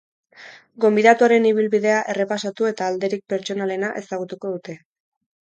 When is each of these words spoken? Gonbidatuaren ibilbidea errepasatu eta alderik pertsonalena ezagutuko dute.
Gonbidatuaren 0.85 1.45
ibilbidea 1.49 1.99
errepasatu 2.13 2.71
eta 2.71 2.89
alderik 2.93 3.23
pertsonalena 3.35 3.93
ezagutuko 4.03 4.55
dute. 4.57 4.79